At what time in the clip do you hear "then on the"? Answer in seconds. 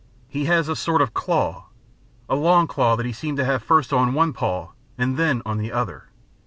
5.15-5.71